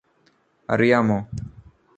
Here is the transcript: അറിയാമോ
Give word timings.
അറിയാമോ 0.69 1.19